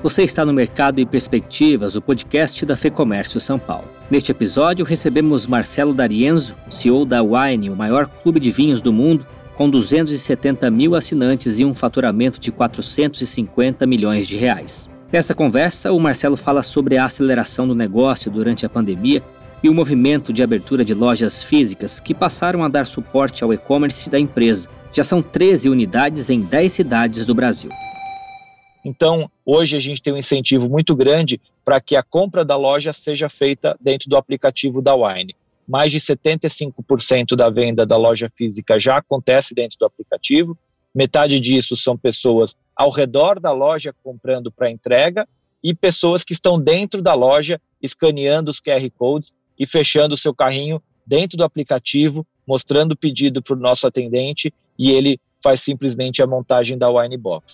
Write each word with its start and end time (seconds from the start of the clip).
Você 0.00 0.22
está 0.22 0.44
no 0.44 0.52
Mercado 0.52 1.00
e 1.00 1.06
Perspectivas, 1.06 1.96
o 1.96 2.00
podcast 2.00 2.64
da 2.64 2.76
FEComércio 2.76 3.40
São 3.40 3.58
Paulo. 3.58 3.88
Neste 4.08 4.30
episódio, 4.30 4.86
recebemos 4.86 5.44
Marcelo 5.44 5.92
D'Arienzo, 5.92 6.54
CEO 6.70 7.04
da 7.04 7.20
Wine, 7.20 7.68
o 7.68 7.74
maior 7.74 8.06
clube 8.06 8.38
de 8.38 8.52
vinhos 8.52 8.80
do 8.80 8.92
mundo, 8.92 9.26
com 9.56 9.68
270 9.68 10.70
mil 10.70 10.94
assinantes 10.94 11.58
e 11.58 11.64
um 11.64 11.74
faturamento 11.74 12.38
de 12.38 12.52
450 12.52 13.84
milhões 13.88 14.28
de 14.28 14.36
reais. 14.36 14.88
Nessa 15.12 15.34
conversa, 15.34 15.90
o 15.90 15.98
Marcelo 15.98 16.36
fala 16.36 16.62
sobre 16.62 16.96
a 16.96 17.04
aceleração 17.04 17.66
do 17.66 17.74
negócio 17.74 18.30
durante 18.30 18.64
a 18.64 18.68
pandemia 18.68 19.20
e 19.64 19.68
o 19.68 19.74
movimento 19.74 20.32
de 20.32 20.44
abertura 20.44 20.84
de 20.84 20.94
lojas 20.94 21.42
físicas 21.42 21.98
que 21.98 22.14
passaram 22.14 22.62
a 22.62 22.68
dar 22.68 22.86
suporte 22.86 23.42
ao 23.42 23.52
e-commerce 23.52 24.08
da 24.08 24.18
empresa. 24.18 24.68
Já 24.92 25.02
são 25.02 25.20
13 25.20 25.68
unidades 25.68 26.30
em 26.30 26.40
10 26.40 26.72
cidades 26.72 27.26
do 27.26 27.34
Brasil. 27.34 27.70
Então, 28.88 29.30
hoje 29.44 29.76
a 29.76 29.80
gente 29.80 30.00
tem 30.00 30.14
um 30.14 30.16
incentivo 30.16 30.66
muito 30.66 30.96
grande 30.96 31.38
para 31.62 31.78
que 31.78 31.94
a 31.94 32.02
compra 32.02 32.42
da 32.42 32.56
loja 32.56 32.90
seja 32.94 33.28
feita 33.28 33.76
dentro 33.78 34.08
do 34.08 34.16
aplicativo 34.16 34.80
da 34.80 34.94
Wine. 34.94 35.36
Mais 35.68 35.92
de 35.92 36.00
75% 36.00 37.36
da 37.36 37.50
venda 37.50 37.84
da 37.84 37.98
loja 37.98 38.30
física 38.30 38.80
já 38.80 38.96
acontece 38.96 39.54
dentro 39.54 39.78
do 39.78 39.84
aplicativo. 39.84 40.56
Metade 40.94 41.38
disso 41.38 41.76
são 41.76 41.98
pessoas 41.98 42.56
ao 42.74 42.88
redor 42.88 43.38
da 43.38 43.52
loja 43.52 43.94
comprando 44.02 44.50
para 44.50 44.70
entrega 44.70 45.28
e 45.62 45.74
pessoas 45.74 46.24
que 46.24 46.32
estão 46.32 46.58
dentro 46.58 47.02
da 47.02 47.12
loja 47.12 47.60
escaneando 47.82 48.50
os 48.50 48.58
QR 48.58 48.90
codes 48.96 49.34
e 49.58 49.66
fechando 49.66 50.14
o 50.14 50.18
seu 50.18 50.34
carrinho 50.34 50.82
dentro 51.06 51.36
do 51.36 51.44
aplicativo, 51.44 52.26
mostrando 52.46 52.92
o 52.92 52.96
pedido 52.96 53.42
para 53.42 53.54
o 53.54 53.60
nosso 53.60 53.86
atendente 53.86 54.50
e 54.78 54.90
ele 54.90 55.20
faz 55.42 55.60
simplesmente 55.60 56.22
a 56.22 56.26
montagem 56.26 56.78
da 56.78 56.88
Wine 56.88 57.18
Box. 57.18 57.52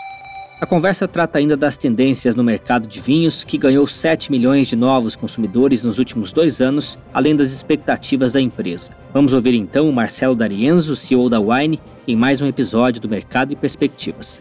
A 0.61 0.67
conversa 0.67 1.09
trata 1.09 1.39
ainda 1.39 1.57
das 1.57 1.77
tendências 1.77 2.37
no 2.37 2.45
mercado 2.45 2.87
de 2.87 3.01
vinhos, 3.01 3.43
que 3.43 3.59
ganhou 3.59 3.87
7 3.89 4.31
milhões 4.31 4.69
de 4.69 4.77
novos 4.77 5.17
consumidores 5.17 5.85
nos 5.85 5.99
últimos 5.99 6.33
dois 6.33 6.61
anos, 6.61 6.97
além 7.13 7.35
das 7.35 7.51
expectativas 7.51 8.33
da 8.33 8.41
empresa. 8.41 8.97
Vamos 9.13 9.33
ouvir 9.33 9.55
então 9.55 9.89
o 9.89 9.93
Marcelo 9.93 10.35
D'Arienzo, 10.35 10.95
CEO 10.95 11.29
da 11.29 11.41
Wine, 11.41 11.81
em 12.07 12.15
mais 12.15 12.41
um 12.41 12.47
episódio 12.47 13.03
do 13.03 13.09
Mercado 13.09 13.53
e 13.53 13.57
Perspectivas. 13.57 14.41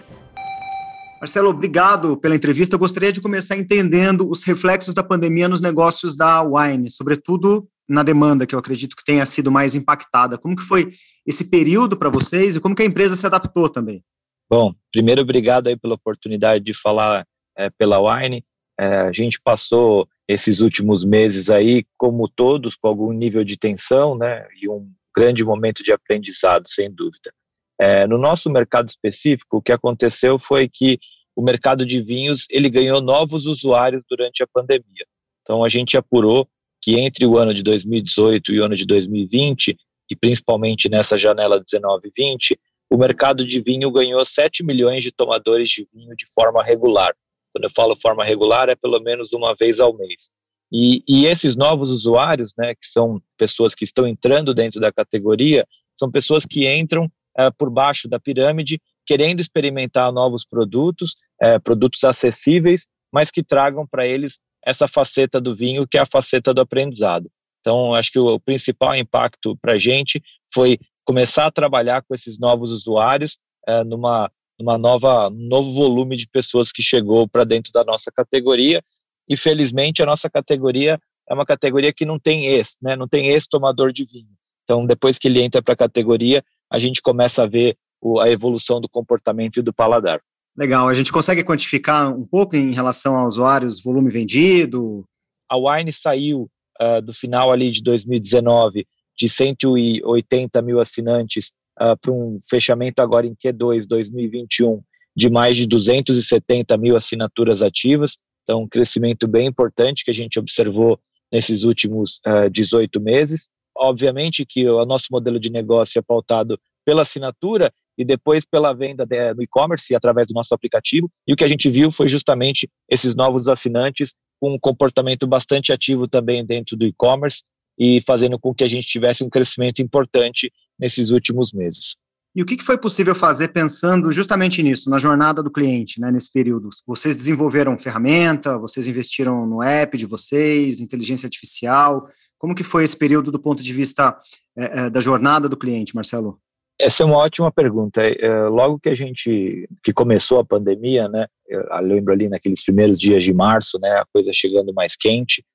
Marcelo, 1.19 1.49
obrigado 1.49 2.15
pela 2.17 2.35
entrevista. 2.35 2.75
Eu 2.75 2.79
gostaria 2.79 3.11
de 3.11 3.19
começar 3.19 3.57
entendendo 3.57 4.29
os 4.29 4.43
reflexos 4.43 4.93
da 4.93 5.01
pandemia 5.01 5.49
nos 5.49 5.61
negócios 5.61 6.15
da 6.15 6.43
Wine, 6.43 6.91
sobretudo 6.91 7.67
na 7.89 8.03
demanda, 8.03 8.45
que 8.45 8.53
eu 8.53 8.59
acredito 8.59 8.95
que 8.95 9.03
tenha 9.03 9.25
sido 9.25 9.51
mais 9.51 9.73
impactada. 9.73 10.37
Como 10.37 10.55
que 10.55 10.63
foi 10.63 10.91
esse 11.25 11.49
período 11.49 11.97
para 11.97 12.09
vocês 12.09 12.55
e 12.55 12.59
como 12.59 12.75
que 12.75 12.83
a 12.83 12.85
empresa 12.85 13.15
se 13.15 13.25
adaptou 13.25 13.67
também? 13.67 14.03
Bom, 14.49 14.73
primeiro, 14.91 15.21
obrigado 15.21 15.67
aí 15.67 15.77
pela 15.77 15.95
oportunidade 15.95 16.63
de 16.63 16.73
falar 16.73 17.25
é, 17.57 17.69
pela 17.69 17.99
Wine. 17.99 18.43
É, 18.79 18.85
a 18.85 19.11
gente 19.11 19.39
passou 19.41 20.07
esses 20.27 20.59
últimos 20.59 21.03
meses 21.03 21.49
aí, 21.49 21.85
como 21.97 22.29
todos, 22.29 22.75
com 22.75 22.87
algum 22.87 23.11
nível 23.11 23.43
de 23.43 23.57
tensão, 23.57 24.17
né, 24.17 24.47
e 24.61 24.69
um 24.69 24.89
grande 25.15 25.43
momento 25.43 25.83
de 25.83 25.91
aprendizado, 25.91 26.65
sem 26.67 26.91
dúvida. 26.91 27.31
É, 27.79 28.07
no 28.07 28.17
nosso 28.17 28.49
mercado 28.49 28.87
específico, 28.89 29.57
o 29.57 29.61
que 29.61 29.71
aconteceu 29.71 30.39
foi 30.39 30.69
que 30.69 30.99
o 31.35 31.41
mercado 31.41 31.85
de 31.85 31.99
vinhos 32.01 32.45
ele 32.49 32.69
ganhou 32.69 33.01
novos 33.01 33.45
usuários 33.45 34.03
durante 34.09 34.43
a 34.43 34.47
pandemia. 34.47 35.05
Então 35.41 35.63
a 35.63 35.69
gente 35.69 35.97
apurou 35.97 36.47
que 36.81 36.99
entre 36.99 37.25
o 37.25 37.37
ano 37.37 37.53
de 37.53 37.63
2018 37.63 38.53
e 38.53 38.59
o 38.59 38.65
ano 38.65 38.75
de 38.75 38.85
2020 38.85 39.75
e 40.11 40.15
principalmente 40.15 40.89
nessa 40.89 41.17
janela 41.17 41.59
19/20 41.59 42.57
o 42.93 42.97
mercado 42.97 43.43
de 43.43 43.59
vinho 43.59 43.89
ganhou 43.89 44.23
7 44.23 44.63
milhões 44.63 45.03
de 45.03 45.11
tomadores 45.11 45.67
de 45.67 45.83
vinho 45.91 46.15
de 46.15 46.31
forma 46.31 46.63
regular. 46.63 47.11
Quando 47.51 47.63
eu 47.63 47.69
falo 47.71 47.95
forma 47.95 48.23
regular, 48.23 48.69
é 48.69 48.75
pelo 48.75 48.99
menos 48.99 49.33
uma 49.33 49.55
vez 49.55 49.79
ao 49.79 49.97
mês. 49.97 50.29
E, 50.71 51.03
e 51.07 51.25
esses 51.25 51.55
novos 51.55 51.89
usuários, 51.89 52.53
né, 52.55 52.75
que 52.75 52.85
são 52.85 53.19
pessoas 53.35 53.73
que 53.73 53.83
estão 53.83 54.05
entrando 54.05 54.53
dentro 54.53 54.79
da 54.79 54.91
categoria, 54.91 55.65
são 55.99 56.11
pessoas 56.11 56.45
que 56.45 56.71
entram 56.71 57.11
é, 57.35 57.49
por 57.49 57.71
baixo 57.71 58.07
da 58.07 58.19
pirâmide, 58.19 58.79
querendo 59.07 59.39
experimentar 59.39 60.11
novos 60.11 60.45
produtos, 60.45 61.15
é, 61.41 61.57
produtos 61.57 62.03
acessíveis, 62.03 62.85
mas 63.11 63.31
que 63.31 63.41
tragam 63.41 63.87
para 63.87 64.05
eles 64.05 64.37
essa 64.63 64.87
faceta 64.87 65.41
do 65.41 65.55
vinho, 65.55 65.87
que 65.87 65.97
é 65.97 66.01
a 66.01 66.05
faceta 66.05 66.53
do 66.53 66.61
aprendizado. 66.61 67.27
Então, 67.59 67.95
acho 67.95 68.11
que 68.11 68.19
o, 68.19 68.35
o 68.35 68.39
principal 68.39 68.95
impacto 68.95 69.57
para 69.59 69.73
a 69.73 69.79
gente 69.79 70.21
foi 70.53 70.77
começar 71.05 71.45
a 71.45 71.51
trabalhar 71.51 72.01
com 72.03 72.13
esses 72.13 72.39
novos 72.39 72.69
usuários 72.71 73.37
é, 73.67 73.83
numa, 73.83 74.31
numa 74.59 74.77
nova 74.77 75.29
novo 75.29 75.73
volume 75.73 76.15
de 76.15 76.27
pessoas 76.27 76.71
que 76.71 76.81
chegou 76.81 77.27
para 77.27 77.43
dentro 77.43 77.71
da 77.71 77.83
nossa 77.83 78.11
categoria 78.11 78.81
e 79.27 79.37
felizmente 79.37 80.01
a 80.01 80.05
nossa 80.05 80.29
categoria 80.29 80.99
é 81.29 81.33
uma 81.33 81.45
categoria 81.45 81.93
que 81.93 82.05
não 82.05 82.19
tem 82.19 82.45
ex, 82.45 82.75
né? 82.81 82.95
Não 82.95 83.07
tem 83.07 83.29
ex 83.29 83.47
tomador 83.47 83.93
de 83.93 84.05
vinho. 84.05 84.27
Então 84.63 84.85
depois 84.85 85.17
que 85.17 85.27
ele 85.27 85.41
entra 85.41 85.61
para 85.61 85.73
a 85.73 85.77
categoria, 85.77 86.43
a 86.69 86.77
gente 86.79 87.01
começa 87.01 87.43
a 87.43 87.47
ver 87.47 87.77
o, 88.01 88.19
a 88.19 88.29
evolução 88.29 88.81
do 88.81 88.89
comportamento 88.89 89.59
e 89.59 89.63
do 89.63 89.73
paladar. 89.73 90.21
Legal. 90.55 90.87
A 90.87 90.93
gente 90.93 91.11
consegue 91.11 91.43
quantificar 91.43 92.15
um 92.15 92.25
pouco 92.25 92.55
em 92.55 92.73
relação 92.73 93.17
aos 93.17 93.35
usuários, 93.35 93.81
volume 93.81 94.09
vendido? 94.09 95.03
A 95.49 95.57
Wine 95.57 95.91
saiu 95.91 96.49
uh, 96.79 97.01
do 97.01 97.13
final 97.13 97.51
ali 97.51 97.71
de 97.71 97.81
2019 97.81 98.85
de 99.17 99.29
180 99.29 100.61
mil 100.61 100.79
assinantes 100.79 101.53
uh, 101.79 101.97
para 101.99 102.11
um 102.11 102.37
fechamento 102.49 103.01
agora 103.01 103.27
em 103.27 103.35
Q2 103.35 103.85
2021 103.87 104.81
de 105.15 105.29
mais 105.29 105.55
de 105.55 105.67
270 105.67 106.75
mil 106.77 106.97
assinaturas 106.97 107.61
ativas. 107.61 108.17
Então, 108.43 108.63
um 108.63 108.67
crescimento 108.67 109.27
bem 109.27 109.47
importante 109.47 110.03
que 110.03 110.11
a 110.11 110.13
gente 110.13 110.39
observou 110.39 110.99
nesses 111.31 111.63
últimos 111.63 112.17
uh, 112.25 112.45
ah, 112.45 112.49
18 112.49 112.99
meses. 112.99 113.49
Obviamente 113.75 114.45
que 114.45 114.67
o 114.67 114.85
nosso 114.85 115.07
modelo 115.11 115.39
de 115.39 115.51
negócio 115.51 115.97
é 115.97 116.01
pautado 116.01 116.59
pela 116.85 117.03
assinatura 117.03 117.71
e 117.97 118.03
depois 118.03 118.45
pela 118.45 118.73
venda 118.73 119.05
do 119.05 119.41
e-commerce 119.41 119.95
através 119.95 120.27
do 120.27 120.33
nosso 120.33 120.53
aplicativo. 120.53 121.09
E 121.27 121.33
o 121.33 121.35
que 121.35 121.43
a 121.43 121.47
gente 121.47 121.69
viu 121.69 121.91
foi 121.91 122.07
justamente 122.07 122.69
esses 122.89 123.15
novos 123.15 123.47
assinantes 123.47 124.13
com 124.39 124.53
um 124.53 124.59
comportamento 124.59 125.25
bastante 125.25 125.71
ativo 125.71 126.07
também 126.07 126.45
dentro 126.45 126.75
do 126.75 126.85
e-commerce, 126.85 127.43
e 127.77 128.01
fazendo 128.05 128.39
com 128.39 128.53
que 128.53 128.63
a 128.63 128.67
gente 128.67 128.87
tivesse 128.87 129.23
um 129.23 129.29
crescimento 129.29 129.81
importante 129.81 130.51
nesses 130.79 131.11
últimos 131.11 131.51
meses. 131.51 131.95
E 132.35 132.41
o 132.41 132.45
que 132.45 132.63
foi 132.63 132.79
possível 132.79 133.13
fazer 133.13 133.49
pensando 133.49 134.11
justamente 134.11 134.63
nisso, 134.63 134.89
na 134.89 134.97
jornada 134.97 135.43
do 135.43 135.51
cliente, 135.51 136.01
né, 136.01 136.11
nesse 136.11 136.31
período? 136.31 136.69
Vocês 136.87 137.15
desenvolveram 137.15 137.77
ferramenta, 137.77 138.57
vocês 138.57 138.87
investiram 138.87 139.45
no 139.45 139.61
app 139.61 139.95
de 139.95 140.07
vocês, 140.07 140.81
inteligência 140.81 141.27
artificial. 141.27 142.09
Como 142.39 142.55
que 142.55 142.63
foi 142.63 142.83
esse 142.83 142.97
período 142.97 143.31
do 143.31 143.39
ponto 143.39 143.61
de 143.61 143.71
vista 143.71 144.17
é, 144.57 144.85
é, 144.85 144.89
da 144.89 144.99
jornada 144.99 145.47
do 145.47 145.55
cliente, 145.55 145.95
Marcelo? 145.95 146.39
Essa 146.79 147.03
é 147.03 147.05
uma 147.05 147.17
ótima 147.17 147.51
pergunta. 147.51 148.01
É, 148.01 148.47
logo 148.47 148.79
que 148.79 148.89
a 148.89 148.95
gente 148.95 149.69
que 149.83 149.93
começou 149.93 150.39
a 150.39 150.45
pandemia, 150.45 151.07
né, 151.07 151.27
eu 151.47 151.63
lembro 151.81 152.13
ali 152.13 152.27
naqueles 152.27 152.63
primeiros 152.63 152.97
dias 152.97 153.23
de 153.23 153.31
março, 153.31 153.77
né, 153.79 153.89
a 153.91 154.05
coisa 154.11 154.31
chegando 154.33 154.73
mais 154.73 154.95
quente, 154.95 155.45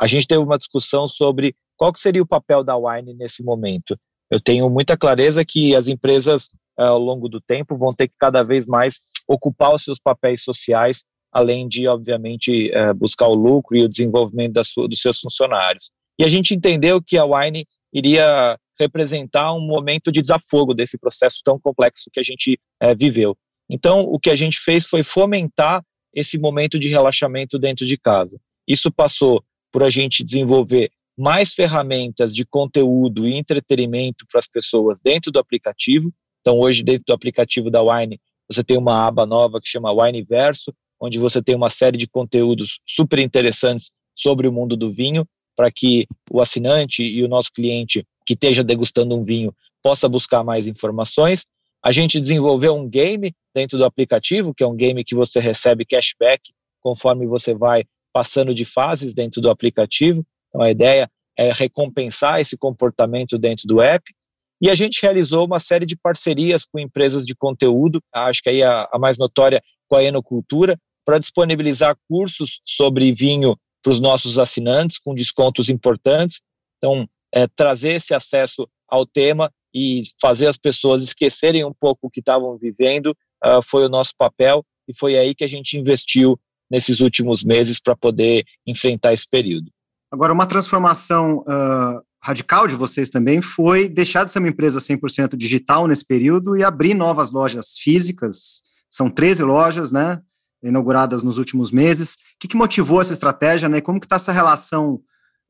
a 0.00 0.06
gente 0.06 0.26
teve 0.26 0.42
uma 0.42 0.58
discussão 0.58 1.08
sobre 1.08 1.54
qual 1.76 1.92
seria 1.96 2.22
o 2.22 2.26
papel 2.26 2.62
da 2.62 2.76
Wine 2.76 3.14
nesse 3.14 3.42
momento. 3.42 3.98
Eu 4.30 4.40
tenho 4.40 4.68
muita 4.68 4.96
clareza 4.96 5.44
que 5.44 5.74
as 5.74 5.88
empresas, 5.88 6.48
eh, 6.78 6.84
ao 6.84 6.98
longo 6.98 7.28
do 7.28 7.40
tempo, 7.40 7.76
vão 7.76 7.94
ter 7.94 8.08
que 8.08 8.14
cada 8.18 8.42
vez 8.42 8.66
mais 8.66 9.00
ocupar 9.26 9.74
os 9.74 9.82
seus 9.82 9.98
papéis 9.98 10.42
sociais, 10.42 11.04
além 11.32 11.68
de, 11.68 11.88
obviamente, 11.88 12.70
eh, 12.70 12.92
buscar 12.92 13.26
o 13.26 13.34
lucro 13.34 13.76
e 13.76 13.84
o 13.84 13.88
desenvolvimento 13.88 14.54
dos 14.54 15.00
seus 15.00 15.18
funcionários. 15.20 15.90
E 16.18 16.24
a 16.24 16.28
gente 16.28 16.54
entendeu 16.54 17.02
que 17.02 17.16
a 17.16 17.24
Wine 17.24 17.66
iria 17.92 18.58
representar 18.78 19.52
um 19.54 19.60
momento 19.60 20.12
de 20.12 20.20
desafogo 20.20 20.74
desse 20.74 20.98
processo 20.98 21.40
tão 21.44 21.58
complexo 21.58 22.10
que 22.12 22.20
a 22.20 22.22
gente 22.22 22.58
é, 22.80 22.94
viveu. 22.94 23.36
Então, 23.68 24.00
o 24.00 24.18
que 24.18 24.30
a 24.30 24.36
gente 24.36 24.58
fez 24.58 24.86
foi 24.86 25.02
fomentar 25.02 25.82
esse 26.14 26.38
momento 26.38 26.78
de 26.78 26.88
relaxamento 26.88 27.58
dentro 27.58 27.84
de 27.84 27.96
casa. 27.96 28.38
Isso 28.66 28.90
passou 28.90 29.42
por 29.72 29.82
a 29.82 29.90
gente 29.90 30.24
desenvolver 30.24 30.90
mais 31.16 31.52
ferramentas 31.52 32.34
de 32.34 32.44
conteúdo 32.44 33.26
e 33.26 33.34
entretenimento 33.34 34.24
para 34.30 34.38
as 34.38 34.46
pessoas 34.46 35.00
dentro 35.02 35.32
do 35.32 35.38
aplicativo. 35.38 36.12
Então, 36.40 36.58
hoje, 36.60 36.82
dentro 36.82 37.04
do 37.08 37.12
aplicativo 37.12 37.70
da 37.70 37.82
Wine, 37.82 38.20
você 38.48 38.62
tem 38.62 38.78
uma 38.78 39.06
aba 39.06 39.26
nova 39.26 39.60
que 39.60 39.68
chama 39.68 39.92
Wine 39.92 40.22
Verso, 40.22 40.72
onde 41.00 41.18
você 41.18 41.42
tem 41.42 41.54
uma 41.54 41.70
série 41.70 41.98
de 41.98 42.06
conteúdos 42.06 42.80
super 42.86 43.18
interessantes 43.18 43.90
sobre 44.16 44.46
o 44.46 44.52
mundo 44.52 44.76
do 44.76 44.90
vinho, 44.90 45.26
para 45.56 45.70
que 45.72 46.06
o 46.30 46.40
assinante 46.40 47.02
e 47.02 47.22
o 47.24 47.28
nosso 47.28 47.52
cliente 47.52 48.06
que 48.24 48.34
esteja 48.34 48.62
degustando 48.62 49.16
um 49.16 49.22
vinho 49.22 49.52
possa 49.82 50.08
buscar 50.08 50.44
mais 50.44 50.66
informações. 50.66 51.44
A 51.84 51.90
gente 51.90 52.20
desenvolveu 52.20 52.76
um 52.76 52.88
game 52.88 53.34
dentro 53.54 53.76
do 53.76 53.84
aplicativo, 53.84 54.54
que 54.54 54.62
é 54.62 54.66
um 54.66 54.76
game 54.76 55.04
que 55.04 55.14
você 55.14 55.40
recebe 55.40 55.84
cashback 55.84 56.52
conforme 56.80 57.26
você 57.26 57.54
vai 57.54 57.84
passando 58.18 58.52
de 58.52 58.64
fases 58.64 59.14
dentro 59.14 59.40
do 59.40 59.48
aplicativo. 59.48 60.26
Então, 60.48 60.60
a 60.60 60.72
ideia 60.72 61.08
é 61.38 61.52
recompensar 61.52 62.40
esse 62.40 62.58
comportamento 62.58 63.38
dentro 63.38 63.68
do 63.68 63.80
app. 63.80 64.12
E 64.60 64.68
a 64.68 64.74
gente 64.74 65.00
realizou 65.00 65.46
uma 65.46 65.60
série 65.60 65.86
de 65.86 65.96
parcerias 65.96 66.64
com 66.64 66.80
empresas 66.80 67.24
de 67.24 67.32
conteúdo, 67.32 68.02
acho 68.12 68.42
que 68.42 68.48
aí 68.48 68.60
a, 68.60 68.88
a 68.92 68.98
mais 68.98 69.16
notória 69.16 69.62
com 69.88 69.94
a 69.94 70.02
Enocultura, 70.02 70.76
para 71.06 71.20
disponibilizar 71.20 71.96
cursos 72.08 72.60
sobre 72.66 73.12
vinho 73.12 73.56
para 73.84 73.92
os 73.92 74.00
nossos 74.00 74.36
assinantes 74.36 74.98
com 74.98 75.14
descontos 75.14 75.68
importantes. 75.68 76.40
Então, 76.78 77.08
é, 77.32 77.46
trazer 77.46 77.94
esse 77.94 78.12
acesso 78.12 78.68
ao 78.88 79.06
tema 79.06 79.48
e 79.72 80.02
fazer 80.20 80.48
as 80.48 80.56
pessoas 80.56 81.04
esquecerem 81.04 81.64
um 81.64 81.72
pouco 81.72 82.08
o 82.08 82.10
que 82.10 82.18
estavam 82.18 82.58
vivendo 82.58 83.16
uh, 83.44 83.62
foi 83.62 83.86
o 83.86 83.88
nosso 83.88 84.10
papel 84.18 84.64
e 84.88 84.98
foi 84.98 85.16
aí 85.16 85.36
que 85.36 85.44
a 85.44 85.48
gente 85.48 85.78
investiu 85.78 86.36
nesses 86.70 87.00
últimos 87.00 87.42
meses 87.42 87.80
para 87.80 87.96
poder 87.96 88.44
enfrentar 88.66 89.12
esse 89.12 89.28
período. 89.28 89.70
Agora, 90.10 90.32
uma 90.32 90.46
transformação 90.46 91.38
uh, 91.40 92.02
radical 92.22 92.66
de 92.66 92.74
vocês 92.74 93.10
também 93.10 93.42
foi 93.42 93.88
deixar 93.88 94.24
de 94.24 94.30
ser 94.30 94.38
uma 94.38 94.48
empresa 94.48 94.78
100% 94.78 95.36
digital 95.36 95.86
nesse 95.86 96.04
período 96.06 96.56
e 96.56 96.64
abrir 96.64 96.94
novas 96.94 97.30
lojas 97.30 97.76
físicas. 97.78 98.62
São 98.90 99.10
13 99.10 99.44
lojas, 99.44 99.92
né? 99.92 100.20
Inauguradas 100.62 101.22
nos 101.22 101.38
últimos 101.38 101.70
meses. 101.70 102.14
O 102.14 102.16
que, 102.40 102.48
que 102.48 102.56
motivou 102.56 103.00
essa 103.00 103.12
estratégia, 103.12 103.68
né? 103.68 103.80
Como 103.80 104.00
que 104.00 104.06
está 104.06 104.16
essa 104.16 104.32
relação 104.32 105.00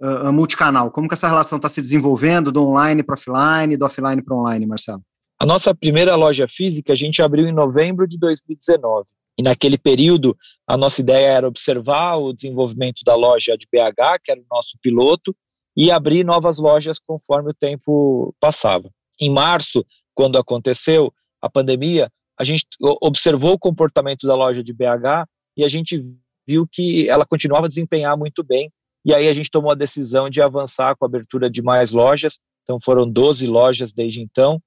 uh, 0.00 0.32
multicanal? 0.32 0.91
Como 0.91 1.09
que 1.09 1.14
essa 1.14 1.29
relação 1.29 1.56
está 1.56 1.69
se 1.69 1.81
desenvolvendo 1.81 2.53
do 2.53 2.67
online 2.67 3.03
para 3.03 3.14
offline, 3.14 3.76
do 3.76 3.85
offline 3.85 4.23
para 4.23 4.37
online, 4.37 4.67
Marcelo? 4.67 5.03
A 5.41 5.47
nossa 5.47 5.73
primeira 5.73 6.17
loja 6.17 6.49
física 6.49 6.93
a 6.93 6.97
gente 6.97 7.23
abriu 7.23 7.47
em 7.47 7.53
novembro 7.53 8.09
de 8.09 8.19
2019. 8.19 9.06
E 9.38 9.43
naquele 9.43 9.79
período, 9.79 10.37
a 10.67 10.76
nossa 10.76 11.00
ideia 11.00 11.29
era 11.29 11.46
observar 11.46 12.17
o 12.17 12.32
desenvolvimento 12.32 13.02
da 13.05 13.14
loja 13.14 13.56
de 13.56 13.67
BH, 13.73 14.20
que 14.25 14.32
era 14.32 14.40
o 14.40 14.46
nosso 14.50 14.76
piloto, 14.82 15.35
e 15.76 15.93
abrir 15.93 16.25
novas 16.25 16.58
lojas 16.58 16.99
conforme 16.99 17.50
o 17.52 17.55
tempo 17.55 18.35
passava. 18.40 18.90
Em 19.20 19.31
março, 19.31 19.87
quando 20.12 20.37
aconteceu 20.37 21.12
a 21.40 21.49
pandemia, 21.49 22.11
a 22.37 22.43
gente 22.43 22.67
observou 23.00 23.52
o 23.52 23.58
comportamento 23.58 24.26
da 24.26 24.35
loja 24.35 24.62
de 24.62 24.73
BH 24.73 25.29
e 25.56 25.64
a 25.64 25.69
gente 25.69 26.00
viu 26.46 26.67
que 26.67 27.08
ela 27.08 27.25
continuava 27.25 27.67
a 27.67 27.69
desempenhar 27.69 28.17
muito 28.17 28.43
bem. 28.43 28.73
E 29.05 29.14
aí 29.14 29.29
a 29.29 29.32
gente 29.32 29.50
tomou 29.50 29.70
a 29.70 29.76
decisão 29.76 30.29
de 30.29 30.43
avançar 30.43 30.96
com 30.96 31.05
a 31.05 31.08
abertura 31.08 31.49
de 31.49 31.62
mais 31.62 31.93
lojas. 31.93 32.40
Então 32.64 32.79
foram 32.81 33.08
12 33.08 33.46
lojas 33.46 33.93
desde 33.93 34.20
então. 34.20 34.61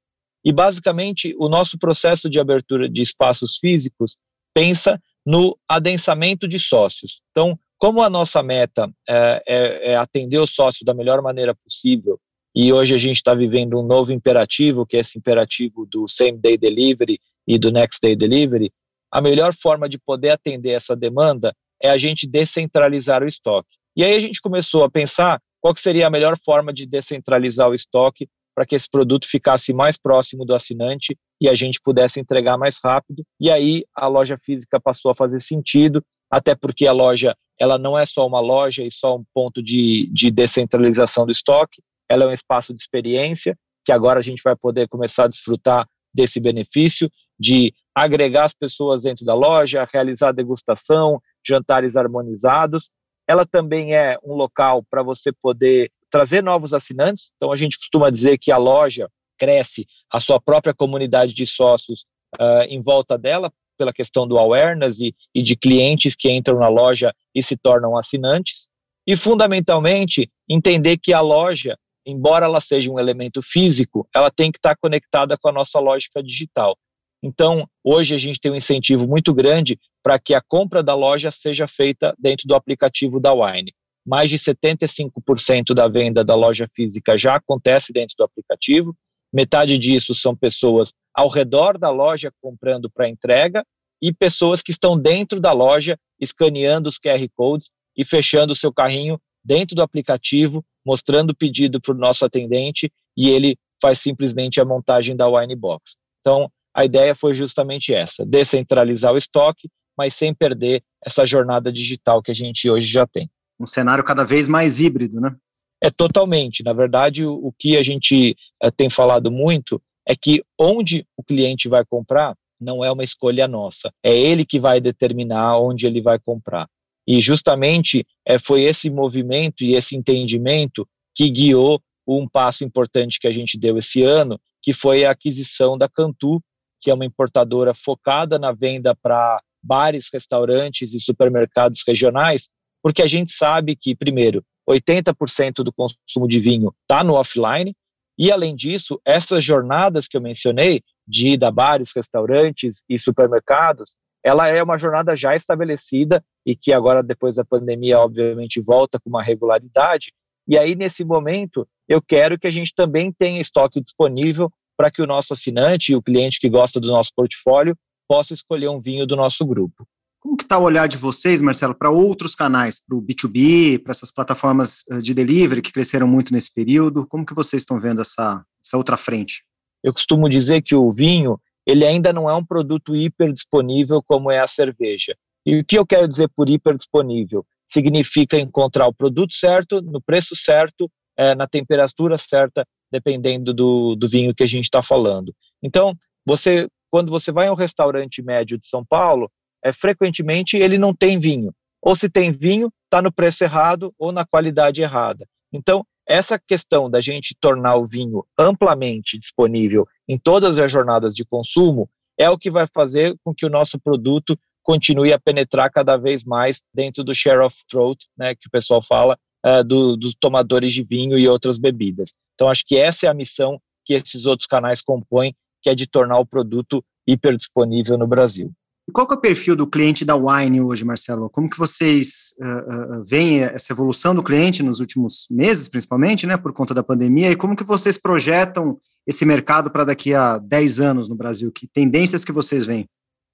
E 0.45 0.53
basicamente 0.53 1.35
o 1.37 1.49
nosso 1.49 1.77
processo 1.77 2.29
de 2.29 2.39
abertura 2.39 2.89
de 2.89 3.01
espaços 3.01 3.57
físicos 3.57 4.17
pensa 4.53 5.01
no 5.25 5.57
adensamento 5.67 6.47
de 6.47 6.59
sócios. 6.59 7.21
Então, 7.31 7.57
como 7.77 8.01
a 8.01 8.09
nossa 8.09 8.43
meta 8.43 8.91
é, 9.07 9.43
é, 9.47 9.91
é 9.91 9.95
atender 9.95 10.37
o 10.37 10.47
sócio 10.47 10.85
da 10.85 10.93
melhor 10.93 11.21
maneira 11.21 11.55
possível, 11.55 12.19
e 12.53 12.71
hoje 12.71 12.93
a 12.93 12.97
gente 12.97 13.17
está 13.17 13.33
vivendo 13.33 13.79
um 13.79 13.83
novo 13.83 14.11
imperativo, 14.11 14.85
que 14.85 14.97
é 14.97 14.99
esse 14.99 15.17
imperativo 15.17 15.85
do 15.85 16.07
same 16.07 16.37
day 16.37 16.57
delivery 16.57 17.19
e 17.47 17.57
do 17.57 17.71
next 17.71 17.99
day 18.01 18.15
delivery, 18.15 18.71
a 19.11 19.21
melhor 19.21 19.53
forma 19.53 19.87
de 19.87 19.97
poder 19.97 20.29
atender 20.29 20.71
essa 20.71 20.95
demanda 20.95 21.55
é 21.81 21.89
a 21.89 21.97
gente 21.97 22.27
descentralizar 22.27 23.23
o 23.23 23.27
estoque. 23.27 23.77
E 23.95 24.03
aí 24.03 24.13
a 24.13 24.19
gente 24.19 24.41
começou 24.41 24.83
a 24.83 24.89
pensar 24.89 25.41
qual 25.59 25.75
seria 25.75 26.07
a 26.07 26.09
melhor 26.09 26.37
forma 26.37 26.73
de 26.73 26.85
descentralizar 26.85 27.69
o 27.69 27.75
estoque 27.75 28.29
para 28.61 28.65
que 28.67 28.75
esse 28.75 28.87
produto 28.87 29.27
ficasse 29.27 29.73
mais 29.73 29.97
próximo 29.97 30.45
do 30.45 30.53
assinante 30.53 31.17
e 31.41 31.49
a 31.49 31.55
gente 31.55 31.81
pudesse 31.81 32.19
entregar 32.19 32.59
mais 32.59 32.77
rápido. 32.83 33.23
E 33.39 33.49
aí 33.49 33.83
a 33.95 34.05
loja 34.05 34.37
física 34.37 34.79
passou 34.79 35.09
a 35.09 35.15
fazer 35.15 35.39
sentido, 35.39 36.03
até 36.29 36.53
porque 36.53 36.85
a 36.85 36.91
loja 36.91 37.35
ela 37.59 37.79
não 37.79 37.97
é 37.97 38.05
só 38.05 38.25
uma 38.27 38.39
loja 38.39 38.83
e 38.83 38.91
só 38.91 39.17
um 39.17 39.23
ponto 39.33 39.63
de, 39.63 40.07
de 40.13 40.29
descentralização 40.29 41.25
do 41.25 41.31
estoque, 41.31 41.81
ela 42.07 42.25
é 42.25 42.27
um 42.27 42.33
espaço 42.33 42.71
de 42.71 42.79
experiência 42.79 43.57
que 43.83 43.91
agora 43.91 44.19
a 44.19 44.23
gente 44.23 44.43
vai 44.43 44.55
poder 44.55 44.87
começar 44.87 45.23
a 45.23 45.27
desfrutar 45.27 45.87
desse 46.13 46.39
benefício 46.39 47.09
de 47.39 47.73
agregar 47.95 48.43
as 48.43 48.53
pessoas 48.53 49.01
dentro 49.01 49.25
da 49.25 49.33
loja, 49.33 49.87
realizar 49.91 50.33
degustação, 50.33 51.19
jantares 51.43 51.95
harmonizados. 51.95 52.91
Ela 53.27 53.43
também 53.43 53.95
é 53.95 54.19
um 54.23 54.35
local 54.35 54.83
para 54.87 55.01
você 55.01 55.31
poder 55.31 55.89
trazer 56.11 56.43
novos 56.43 56.73
assinantes. 56.73 57.31
Então, 57.37 57.51
a 57.51 57.55
gente 57.55 57.77
costuma 57.79 58.09
dizer 58.09 58.37
que 58.37 58.51
a 58.51 58.57
loja 58.57 59.09
cresce 59.39 59.87
a 60.11 60.19
sua 60.19 60.39
própria 60.39 60.73
comunidade 60.73 61.33
de 61.33 61.47
sócios 61.47 62.05
uh, 62.39 62.63
em 62.69 62.79
volta 62.81 63.17
dela, 63.17 63.51
pela 63.77 63.91
questão 63.91 64.27
do 64.27 64.37
awareness 64.37 64.99
e, 64.99 65.15
e 65.33 65.41
de 65.41 65.55
clientes 65.55 66.13
que 66.15 66.29
entram 66.29 66.59
na 66.59 66.67
loja 66.67 67.11
e 67.33 67.41
se 67.41 67.57
tornam 67.57 67.97
assinantes. 67.97 68.67
E, 69.07 69.17
fundamentalmente, 69.17 70.29
entender 70.47 70.97
que 70.97 71.11
a 71.11 71.21
loja, 71.21 71.75
embora 72.05 72.45
ela 72.45 72.61
seja 72.61 72.91
um 72.91 72.99
elemento 72.99 73.41
físico, 73.41 74.07
ela 74.13 74.29
tem 74.29 74.51
que 74.51 74.59
estar 74.59 74.75
conectada 74.77 75.35
com 75.41 75.49
a 75.49 75.51
nossa 75.51 75.79
lógica 75.79 76.21
digital. 76.21 76.77
Então, 77.23 77.67
hoje 77.83 78.13
a 78.13 78.17
gente 78.17 78.39
tem 78.39 78.51
um 78.51 78.55
incentivo 78.55 79.07
muito 79.07 79.33
grande 79.33 79.79
para 80.03 80.19
que 80.19 80.35
a 80.35 80.41
compra 80.41 80.83
da 80.83 80.93
loja 80.93 81.31
seja 81.31 81.67
feita 81.67 82.13
dentro 82.19 82.47
do 82.47 82.53
aplicativo 82.53 83.19
da 83.19 83.33
Wine 83.33 83.73
mais 84.05 84.29
de 84.29 84.37
75% 84.37 85.73
da 85.73 85.87
venda 85.87 86.23
da 86.23 86.35
loja 86.35 86.67
física 86.67 87.17
já 87.17 87.35
acontece 87.35 87.93
dentro 87.93 88.15
do 88.17 88.23
aplicativo. 88.23 88.95
Metade 89.33 89.77
disso 89.77 90.13
são 90.15 90.35
pessoas 90.35 90.93
ao 91.13 91.29
redor 91.29 91.77
da 91.77 91.89
loja 91.89 92.31
comprando 92.41 92.89
para 92.89 93.07
entrega 93.07 93.63
e 94.01 94.11
pessoas 94.11 94.61
que 94.61 94.71
estão 94.71 94.97
dentro 94.97 95.39
da 95.39 95.51
loja 95.51 95.97
escaneando 96.19 96.89
os 96.89 96.97
QR 96.97 97.25
codes 97.35 97.69
e 97.95 98.03
fechando 98.03 98.53
o 98.53 98.55
seu 98.55 98.73
carrinho 98.73 99.19
dentro 99.43 99.75
do 99.75 99.81
aplicativo, 99.81 100.63
mostrando 100.85 101.31
o 101.31 101.35
pedido 101.35 101.79
para 101.79 101.93
o 101.93 101.97
nosso 101.97 102.25
atendente 102.25 102.91
e 103.15 103.29
ele 103.29 103.57
faz 103.81 103.99
simplesmente 103.99 104.59
a 104.59 104.65
montagem 104.65 105.15
da 105.15 105.27
Wine 105.27 105.55
Box. 105.55 105.95
Então, 106.21 106.49
a 106.75 106.85
ideia 106.85 107.13
foi 107.13 107.33
justamente 107.33 107.93
essa: 107.93 108.25
descentralizar 108.25 109.13
o 109.13 109.17
estoque, 109.17 109.69
mas 109.97 110.13
sem 110.15 110.33
perder 110.33 110.83
essa 111.05 111.25
jornada 111.25 111.71
digital 111.71 112.21
que 112.21 112.31
a 112.31 112.35
gente 112.35 112.69
hoje 112.69 112.87
já 112.87 113.05
tem 113.05 113.29
um 113.61 113.65
cenário 113.65 114.03
cada 114.03 114.23
vez 114.23 114.47
mais 114.47 114.79
híbrido, 114.79 115.19
né? 115.19 115.35
É 115.81 115.89
totalmente. 115.89 116.63
Na 116.63 116.73
verdade, 116.73 117.25
o, 117.25 117.51
que 117.57 117.75
a 117.75 117.81
gente 117.81 118.35
é, 118.61 118.69
tem 118.69 118.89
falado 118.89 119.31
muito 119.31 119.81
é 120.07 120.15
que 120.15 120.43
onde 120.59 121.05
o 121.17 121.23
cliente 121.23 121.67
vai 121.67 121.83
comprar 121.83 122.35
não 122.59 122.85
é 122.85 122.91
uma 122.91 123.03
escolha 123.03 123.47
nossa. 123.47 123.91
É 124.03 124.15
ele 124.15 124.45
que 124.45 124.59
vai 124.59 124.79
determinar 124.79 125.57
onde 125.57 125.87
ele 125.87 125.99
vai 125.99 126.19
comprar. 126.19 126.67
E 127.07 127.19
justamente 127.19 128.05
é, 128.25 128.37
foi 128.37 128.61
esse 128.61 128.89
movimento 128.89 129.63
e 129.63 129.73
esse 129.73 129.95
entendimento 129.95 130.87
que 131.15 131.29
guiou 131.29 131.81
um 132.07 132.27
passo 132.27 132.63
importante 132.63 133.19
que 133.19 133.27
a 133.27 133.31
gente 133.31 133.57
deu 133.57 133.77
esse 133.79 134.03
ano, 134.03 134.39
que 134.61 134.73
foi 134.73 135.03
a 135.03 135.11
aquisição 135.11 135.77
da 135.77 135.89
Cantu, 135.89 136.41
que 136.79 136.91
é 136.91 136.93
uma 136.93 137.05
importadora 137.05 137.73
focada 137.73 138.37
na 138.37 138.51
venda 138.51 138.95
para 138.95 139.41
bares, 139.63 140.09
restaurantes 140.11 140.93
e 140.93 140.99
supermercados 140.99 141.81
regionais, 141.87 142.49
porque 142.81 143.01
a 143.01 143.07
gente 143.07 143.31
sabe 143.31 143.75
que, 143.75 143.95
primeiro, 143.95 144.43
80% 144.69 145.63
do 145.63 145.73
consumo 145.73 146.27
de 146.27 146.39
vinho 146.39 146.73
está 146.83 147.03
no 147.03 147.13
offline, 147.13 147.75
e 148.17 148.31
além 148.31 148.55
disso, 148.55 149.01
essas 149.05 149.43
jornadas 149.43 150.07
que 150.07 150.15
eu 150.15 150.21
mencionei, 150.21 150.83
de 151.07 151.29
ir 151.29 151.43
a 151.43 151.51
bares, 151.51 151.91
restaurantes 151.95 152.83
e 152.87 152.99
supermercados, 152.99 153.95
ela 154.23 154.47
é 154.47 154.61
uma 154.61 154.77
jornada 154.77 155.15
já 155.15 155.35
estabelecida 155.35 156.23
e 156.45 156.55
que 156.55 156.71
agora, 156.71 157.01
depois 157.01 157.35
da 157.35 157.43
pandemia, 157.43 157.99
obviamente 157.99 158.61
volta 158.61 158.99
com 158.99 159.09
uma 159.09 159.23
regularidade. 159.23 160.13
E 160.47 160.57
aí, 160.57 160.75
nesse 160.75 161.03
momento, 161.03 161.67
eu 161.87 162.01
quero 162.01 162.37
que 162.37 162.47
a 162.47 162.51
gente 162.51 162.73
também 162.75 163.11
tenha 163.11 163.41
estoque 163.41 163.81
disponível 163.81 164.51
para 164.77 164.91
que 164.91 165.01
o 165.01 165.07
nosso 165.07 165.33
assinante 165.33 165.91
e 165.91 165.95
o 165.95 166.01
cliente 166.01 166.39
que 166.39 166.49
gosta 166.49 166.79
do 166.79 166.87
nosso 166.87 167.11
portfólio 167.15 167.75
possa 168.07 168.33
escolher 168.33 168.69
um 168.69 168.79
vinho 168.79 169.05
do 169.05 169.15
nosso 169.15 169.45
grupo. 169.45 169.87
Como 170.21 170.37
que 170.37 170.43
está 170.43 170.59
o 170.59 170.63
olhar 170.63 170.87
de 170.87 170.97
vocês, 170.97 171.41
Marcelo, 171.41 171.73
para 171.73 171.89
outros 171.89 172.35
canais, 172.35 172.79
para 172.79 172.95
o 172.95 173.01
B2B, 173.01 173.81
para 173.81 173.89
essas 173.89 174.11
plataformas 174.11 174.83
eh, 174.91 174.99
de 174.99 175.15
delivery 175.15 175.63
que 175.63 175.73
cresceram 175.73 176.07
muito 176.07 176.31
nesse 176.31 176.53
período? 176.53 177.07
Como 177.07 177.25
que 177.25 177.33
vocês 177.33 177.63
estão 177.63 177.79
vendo 177.79 178.01
essa, 178.01 178.45
essa 178.63 178.77
outra 178.77 178.95
frente? 178.97 179.43
Eu 179.83 179.91
costumo 179.91 180.29
dizer 180.29 180.61
que 180.61 180.75
o 180.75 180.91
vinho 180.91 181.39
ele 181.65 181.83
ainda 181.85 182.13
não 182.13 182.29
é 182.29 182.35
um 182.35 182.45
produto 182.45 182.95
hiper 182.95 183.33
disponível 183.33 184.01
como 184.03 184.29
é 184.29 184.39
a 184.39 184.47
cerveja. 184.47 185.15
E 185.43 185.59
o 185.59 185.65
que 185.65 185.77
eu 185.77 185.85
quero 185.85 186.07
dizer 186.07 186.29
por 186.35 186.47
hiper 186.47 186.77
disponível? 186.77 187.43
Significa 187.67 188.39
encontrar 188.39 188.85
o 188.87 188.93
produto 188.93 189.33
certo, 189.33 189.81
no 189.81 189.99
preço 189.99 190.35
certo, 190.35 190.87
é, 191.17 191.33
na 191.33 191.47
temperatura 191.47 192.15
certa, 192.19 192.63
dependendo 192.91 193.55
do, 193.55 193.95
do 193.95 194.07
vinho 194.07 194.35
que 194.35 194.43
a 194.43 194.47
gente 194.47 194.65
está 194.65 194.83
falando. 194.83 195.33
Então, 195.63 195.95
você, 196.23 196.67
quando 196.91 197.09
você 197.09 197.31
vai 197.31 197.47
a 197.47 197.51
um 197.51 197.55
restaurante 197.55 198.21
médio 198.21 198.59
de 198.59 198.67
São 198.67 198.85
Paulo, 198.85 199.31
é, 199.63 199.73
frequentemente 199.73 200.57
ele 200.57 200.77
não 200.77 200.93
tem 200.93 201.19
vinho. 201.19 201.53
Ou 201.81 201.95
se 201.95 202.09
tem 202.09 202.31
vinho, 202.31 202.71
está 202.85 203.01
no 203.01 203.11
preço 203.11 203.43
errado 203.43 203.93
ou 203.97 204.11
na 204.11 204.25
qualidade 204.25 204.81
errada. 204.81 205.25
Então, 205.51 205.85
essa 206.07 206.37
questão 206.37 206.89
da 206.89 206.99
gente 206.99 207.35
tornar 207.39 207.75
o 207.75 207.85
vinho 207.85 208.25
amplamente 208.37 209.17
disponível 209.17 209.87
em 210.07 210.17
todas 210.17 210.57
as 210.59 210.71
jornadas 210.71 211.15
de 211.15 211.23
consumo 211.23 211.89
é 212.17 212.29
o 212.29 212.37
que 212.37 212.51
vai 212.51 212.67
fazer 212.67 213.15
com 213.23 213.33
que 213.33 213.45
o 213.45 213.49
nosso 213.49 213.79
produto 213.79 214.37
continue 214.63 215.11
a 215.11 215.19
penetrar 215.19 215.71
cada 215.71 215.97
vez 215.97 216.23
mais 216.23 216.61
dentro 216.73 217.03
do 217.03 217.15
share 217.15 217.39
of 217.39 217.55
throat, 217.69 218.05
né, 218.17 218.35
que 218.35 218.47
o 218.47 218.51
pessoal 218.51 218.81
fala, 218.81 219.17
uh, 219.45 219.63
do, 219.63 219.97
dos 219.97 220.13
tomadores 220.19 220.71
de 220.71 220.83
vinho 220.83 221.17
e 221.17 221.27
outras 221.27 221.57
bebidas. 221.57 222.11
Então, 222.35 222.47
acho 222.49 222.63
que 222.65 222.77
essa 222.77 223.07
é 223.07 223.09
a 223.09 223.13
missão 223.13 223.59
que 223.85 223.93
esses 223.93 224.25
outros 224.25 224.47
canais 224.47 224.81
compõem, 224.81 225.35
que 225.61 225.69
é 225.69 225.75
de 225.75 225.87
tornar 225.87 226.19
o 226.19 226.25
produto 226.25 226.83
hiper 227.07 227.37
disponível 227.37 227.97
no 227.97 228.07
Brasil. 228.07 228.51
E 228.87 228.91
qual 228.91 229.07
é 229.09 229.13
o 229.13 229.21
perfil 229.21 229.55
do 229.55 229.67
cliente 229.67 230.03
da 230.03 230.15
Wine 230.15 230.61
hoje, 230.61 230.83
Marcelo? 230.83 231.29
Como 231.29 231.49
que 231.49 231.57
vocês 231.57 232.33
uh, 232.41 232.99
uh, 232.99 233.05
veem 233.05 233.41
essa 233.43 233.71
evolução 233.71 234.15
do 234.15 234.23
cliente 234.23 234.63
nos 234.63 234.79
últimos 234.79 235.27
meses, 235.29 235.69
principalmente, 235.69 236.25
né, 236.25 236.35
por 236.35 236.51
conta 236.51 236.73
da 236.73 236.83
pandemia, 236.83 237.31
e 237.31 237.35
como 237.35 237.55
que 237.55 237.63
vocês 237.63 237.97
projetam 237.97 238.79
esse 239.05 239.25
mercado 239.25 239.69
para 239.69 239.85
daqui 239.85 240.13
a 240.13 240.37
10 240.37 240.79
anos 240.79 241.09
no 241.09 241.15
Brasil? 241.15 241.51
Que 241.51 241.67
tendências 241.67 242.25
que 242.25 242.31
vocês 242.31 242.65
veem? 242.65 242.87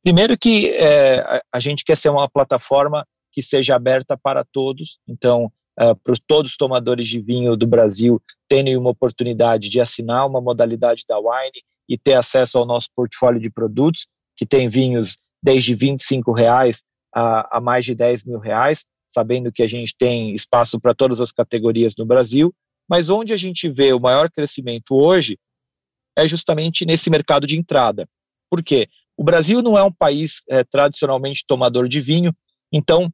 Primeiro 0.04 0.38
que 0.38 0.70
é, 0.72 1.42
a 1.52 1.60
gente 1.60 1.84
quer 1.84 1.98
ser 1.98 2.10
uma 2.10 2.30
plataforma 2.30 3.06
que 3.32 3.42
seja 3.42 3.76
aberta 3.76 4.18
para 4.18 4.44
todos, 4.44 5.00
então 5.08 5.52
uh, 5.80 5.96
para 6.04 6.16
todos 6.28 6.52
os 6.52 6.58
tomadores 6.58 7.08
de 7.08 7.20
vinho 7.20 7.56
do 7.56 7.68
Brasil 7.68 8.22
terem 8.50 8.78
uma 8.78 8.90
oportunidade 8.90 9.70
de 9.70 9.80
assinar 9.80 10.26
uma 10.28 10.42
modalidade 10.42 11.04
da 11.08 11.18
Wine 11.18 11.62
e 11.90 11.98
ter 11.98 12.14
acesso 12.14 12.58
ao 12.58 12.66
nosso 12.66 12.90
portfólio 12.96 13.40
de 13.40 13.50
produtos, 13.50 14.08
que 14.36 14.46
tem 14.46 14.70
vinhos 14.70 15.18
desde 15.42 15.76
25 15.76 16.32
reais 16.32 16.84
a, 17.14 17.58
a 17.58 17.62
mais 17.62 17.86
de 17.86 17.96
10 17.96 18.24
mil 18.24 18.40
reais, 18.40 18.86
sabendo 19.10 19.52
que 19.52 19.64
a 19.64 19.68
gente 19.68 19.96
tem 19.98 20.34
espaço 20.34 20.80
para 20.80 20.94
todas 20.94 21.22
as 21.22 21.32
categorias 21.32 21.94
no 21.98 22.06
Brasil, 22.06 22.54
mas 22.90 23.10
onde 23.10 23.34
a 23.34 23.38
gente 23.38 23.70
vê 23.70 23.94
o 23.94 24.00
maior 24.00 24.30
crescimento 24.30 24.96
hoje 24.96 25.38
é 26.16 26.28
justamente 26.28 26.86
nesse 26.86 27.10
mercado 27.10 27.46
de 27.46 27.58
entrada. 27.58 28.08
Por 28.50 28.64
quê? 28.64 28.88
O 29.18 29.24
Brasil 29.24 29.62
não 29.62 29.78
é 29.78 29.84
um 29.84 29.92
país 29.92 30.42
é, 30.48 30.64
tradicionalmente 30.64 31.44
tomador 31.48 31.88
de 31.88 32.00
vinho, 32.00 32.34
então 32.72 33.12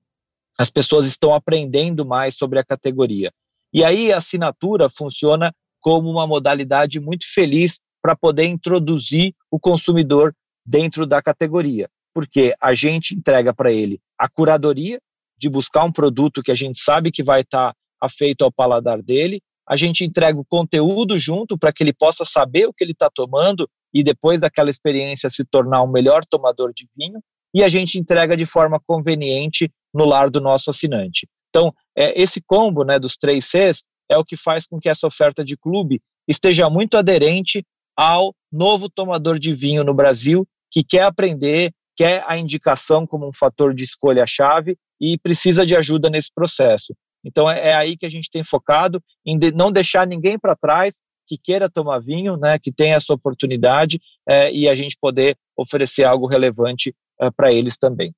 as 0.58 0.70
pessoas 0.70 1.06
estão 1.06 1.34
aprendendo 1.34 2.06
mais 2.06 2.36
sobre 2.36 2.60
a 2.60 2.63
categoria. 2.63 3.32
E 3.74 3.84
aí 3.84 4.12
a 4.12 4.18
assinatura 4.18 4.89
funciona 4.89 5.53
como 5.80 6.10
uma 6.10 6.27
modalidade 6.27 7.00
muito 7.00 7.25
feliz 7.34 7.80
para 8.01 8.15
poder 8.15 8.46
introduzir 8.46 9.34
o 9.50 9.60
consumidor 9.60 10.36
dentro 10.65 11.06
da 11.06 11.22
categoria 11.22 11.89
porque 12.13 12.53
a 12.62 12.74
gente 12.74 13.15
entrega 13.15 13.53
para 13.53 13.72
ele 13.72 14.00
a 14.17 14.29
curadoria 14.29 15.00
de 15.38 15.50
buscar 15.50 15.84
um 15.84 15.91
produto 15.91 16.41
que 16.43 16.51
a 16.51 16.55
gente 16.55 16.79
sabe 16.79 17.12
que 17.12 17.24
vai 17.24 17.41
estar 17.41 17.72
tá 17.72 17.75
afeito 18.01 18.43
ao 18.43 18.51
paladar 18.51 19.01
dele, 19.01 19.41
a 19.67 19.75
gente 19.75 20.03
entrega 20.03 20.39
o 20.39 20.46
conteúdo 20.46 21.17
junto 21.17 21.58
para 21.58 21.72
que 21.72 21.84
ele 21.84 21.93
possa 21.93 22.25
saber 22.25 22.67
o 22.67 22.74
que 22.74 22.84
ele 22.84 22.91
está 22.91 23.10
tomando 23.10 23.67
e 23.93 24.03
depois 24.03 24.39
daquela 24.39 24.70
experiência 24.70 25.29
se 25.29 25.46
tornar 25.46 25.84
um 25.84 25.91
melhor 25.91 26.25
tomador 26.25 26.74
de 26.74 26.88
vinho, 26.98 27.20
e 27.53 27.63
a 27.63 27.70
gente 27.70 28.00
entrega 28.00 28.36
de 28.36 28.46
forma 28.46 28.79
conveniente 28.86 29.72
no 29.93 30.05
lar 30.05 30.29
do 30.29 30.41
nosso 30.41 30.72
assinante. 30.72 31.27
Então, 31.50 31.72
é, 31.96 32.20
esse 32.20 32.41
combo 32.41 32.84
né, 32.84 32.98
dos 32.98 33.15
três 33.15 33.46
Cs 33.46 33.84
é 34.10 34.17
o 34.17 34.25
que 34.25 34.36
faz 34.36 34.65
com 34.65 34.79
que 34.79 34.89
essa 34.89 35.05
oferta 35.05 35.46
de 35.46 35.55
clube 35.55 36.01
esteja 36.27 36.67
muito 36.70 36.98
aderente 36.98 37.63
ao 37.96 38.34
novo 38.51 38.89
tomador 38.89 39.38
de 39.38 39.53
vinho 39.53 39.84
no 39.84 39.93
Brasil 39.93 40.48
que 40.72 40.84
quer 40.84 41.03
aprender, 41.03 41.72
quer 41.96 42.24
a 42.28 42.38
indicação 42.38 43.06
como 43.06 43.28
um 43.28 43.34
fator 43.34 43.74
de 43.74 43.84
escolha-chave 43.84 44.78
e 45.00 45.18
precisa 45.18 45.66
de 45.66 45.76
ajuda 45.76 46.10
nesse 46.10 46.30
processo. 46.34 46.96
Então 47.26 47.50
é, 47.50 47.70
é 47.70 47.76
aí 47.76 47.98
que 47.98 48.06
a 48.06 48.10
gente 48.10 48.30
tem 48.30 48.44
focado 48.44 49.02
em 49.26 49.38
de, 49.38 49.52
não 49.52 49.72
deixar 49.72 50.06
ninguém 50.06 50.38
para 50.38 50.56
trás 50.56 50.96
que 51.26 51.38
queira 51.38 51.70
tomar 51.70 52.00
vinho, 52.00 52.36
né, 52.36 52.60
que 52.60 52.72
tenha 52.72 52.96
essa 52.96 53.14
oportunidade 53.14 54.00
é, 54.28 54.54
e 54.54 54.68
a 54.68 54.76
gente 54.76 54.98
poder 55.00 55.38
oferecer 55.58 56.04
algo 56.04 56.28
relevante 56.28 56.94
é, 57.20 57.32
para 57.32 57.52
eles 57.52 57.78
também. 57.78 58.14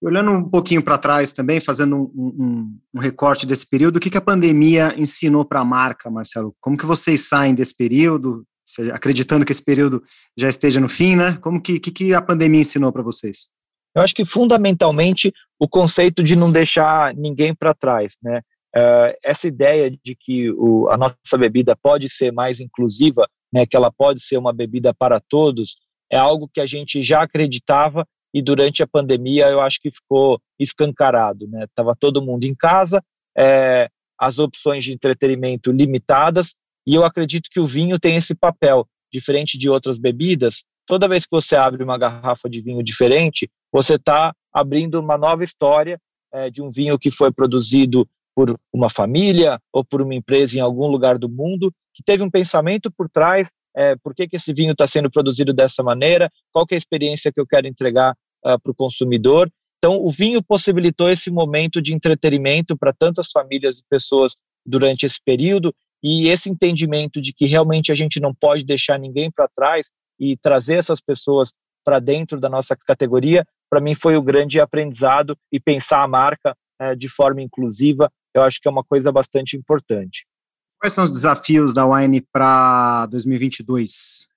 Olhando 0.00 0.30
um 0.30 0.48
pouquinho 0.48 0.80
para 0.80 0.96
trás 0.96 1.32
também, 1.32 1.58
fazendo 1.58 1.96
um, 1.96 2.02
um, 2.14 2.78
um, 2.94 3.00
recorte 3.00 3.44
desse 3.44 3.68
período, 3.68 3.96
o 3.96 4.00
que, 4.00 4.10
que 4.10 4.16
a 4.16 4.22
pandemia 4.22 4.94
ensinou 4.96 5.44
para 5.44 5.58
a 5.58 5.64
marca, 5.64 6.08
Marcelo? 6.08 6.54
Como 6.60 6.76
que 6.76 6.86
vocês 6.86 7.28
saem 7.28 7.52
desse 7.52 7.76
período? 7.76 8.44
Acreditando 8.92 9.44
que 9.44 9.52
esse 9.52 9.64
período 9.64 10.02
já 10.36 10.48
esteja 10.48 10.80
no 10.80 10.88
fim, 10.88 11.16
né? 11.16 11.38
Como 11.40 11.60
que, 11.60 11.80
que, 11.80 11.90
que 11.90 12.14
a 12.14 12.22
pandemia 12.22 12.60
ensinou 12.60 12.92
para 12.92 13.02
vocês? 13.02 13.48
Eu 13.94 14.02
acho 14.02 14.14
que 14.14 14.24
fundamentalmente 14.24 15.32
o 15.58 15.68
conceito 15.68 16.22
de 16.22 16.36
não 16.36 16.52
deixar 16.52 17.14
ninguém 17.14 17.54
para 17.54 17.74
trás, 17.74 18.16
né? 18.22 18.40
Uh, 18.76 19.16
essa 19.24 19.48
ideia 19.48 19.90
de 19.90 20.14
que 20.14 20.50
o, 20.52 20.88
a 20.90 20.96
nossa 20.96 21.38
bebida 21.38 21.74
pode 21.74 22.08
ser 22.10 22.30
mais 22.30 22.60
inclusiva, 22.60 23.26
né, 23.50 23.64
que 23.64 23.74
ela 23.74 23.90
pode 23.90 24.22
ser 24.22 24.36
uma 24.36 24.52
bebida 24.52 24.92
para 24.92 25.18
todos, 25.18 25.78
é 26.12 26.18
algo 26.18 26.50
que 26.52 26.60
a 26.60 26.66
gente 26.66 27.02
já 27.02 27.22
acreditava 27.22 28.06
e 28.32 28.42
durante 28.42 28.82
a 28.82 28.86
pandemia 28.86 29.48
eu 29.48 29.60
acho 29.60 29.80
que 29.80 29.90
ficou 29.90 30.38
escancarado, 30.58 31.48
né? 31.48 31.66
Tava 31.74 31.96
todo 31.98 32.22
mundo 32.22 32.44
em 32.44 32.54
casa, 32.54 33.02
é, 33.36 33.88
as 34.18 34.38
opções 34.38 34.84
de 34.84 34.92
entretenimento 34.92 35.72
limitadas 35.72 36.54
e 36.88 36.94
eu 36.94 37.04
acredito 37.04 37.50
que 37.50 37.60
o 37.60 37.66
vinho 37.66 37.98
tem 37.98 38.16
esse 38.16 38.34
papel, 38.34 38.88
diferente 39.12 39.58
de 39.58 39.68
outras 39.68 39.98
bebidas. 39.98 40.64
Toda 40.86 41.06
vez 41.06 41.24
que 41.24 41.30
você 41.30 41.54
abre 41.54 41.84
uma 41.84 41.98
garrafa 41.98 42.48
de 42.48 42.62
vinho 42.62 42.82
diferente, 42.82 43.46
você 43.70 43.96
está 43.96 44.32
abrindo 44.50 44.98
uma 44.98 45.18
nova 45.18 45.44
história 45.44 46.00
é, 46.32 46.48
de 46.48 46.62
um 46.62 46.70
vinho 46.70 46.98
que 46.98 47.10
foi 47.10 47.30
produzido 47.30 48.08
por 48.34 48.58
uma 48.72 48.88
família 48.88 49.60
ou 49.70 49.84
por 49.84 50.00
uma 50.00 50.14
empresa 50.14 50.56
em 50.56 50.60
algum 50.60 50.86
lugar 50.86 51.18
do 51.18 51.28
mundo, 51.28 51.70
que 51.92 52.02
teve 52.02 52.22
um 52.22 52.30
pensamento 52.30 52.90
por 52.90 53.06
trás, 53.10 53.50
é, 53.76 53.94
por 53.96 54.14
que, 54.14 54.26
que 54.26 54.36
esse 54.36 54.54
vinho 54.54 54.72
está 54.72 54.86
sendo 54.86 55.10
produzido 55.10 55.52
dessa 55.52 55.82
maneira, 55.82 56.30
qual 56.50 56.64
é 56.70 56.74
a 56.74 56.78
experiência 56.78 57.30
que 57.30 57.38
eu 57.38 57.46
quero 57.46 57.66
entregar 57.66 58.12
uh, 58.46 58.58
para 58.58 58.72
o 58.72 58.74
consumidor. 58.74 59.50
Então, 59.76 60.00
o 60.02 60.08
vinho 60.08 60.42
possibilitou 60.42 61.10
esse 61.10 61.30
momento 61.30 61.82
de 61.82 61.92
entretenimento 61.92 62.78
para 62.78 62.94
tantas 62.94 63.30
famílias 63.30 63.78
e 63.78 63.82
pessoas 63.90 64.36
durante 64.64 65.04
esse 65.04 65.18
período 65.22 65.74
e 66.02 66.28
esse 66.28 66.48
entendimento 66.48 67.20
de 67.20 67.32
que 67.32 67.46
realmente 67.46 67.90
a 67.90 67.94
gente 67.94 68.20
não 68.20 68.34
pode 68.34 68.64
deixar 68.64 68.98
ninguém 68.98 69.30
para 69.30 69.48
trás 69.48 69.88
e 70.18 70.36
trazer 70.36 70.74
essas 70.74 71.00
pessoas 71.00 71.52
para 71.84 71.98
dentro 71.98 72.40
da 72.40 72.48
nossa 72.48 72.76
categoria, 72.76 73.44
para 73.70 73.80
mim 73.80 73.94
foi 73.94 74.16
o 74.16 74.22
grande 74.22 74.60
aprendizado 74.60 75.36
e 75.52 75.58
pensar 75.58 76.02
a 76.02 76.08
marca 76.08 76.54
é, 76.80 76.94
de 76.94 77.08
forma 77.08 77.42
inclusiva, 77.42 78.10
eu 78.34 78.42
acho 78.42 78.60
que 78.60 78.68
é 78.68 78.70
uma 78.70 78.84
coisa 78.84 79.10
bastante 79.10 79.56
importante. 79.56 80.26
Quais 80.78 80.92
são 80.92 81.04
os 81.04 81.10
desafios 81.10 81.74
da 81.74 81.84
Wine 81.86 82.20
para 82.32 83.06
2022? 83.06 84.28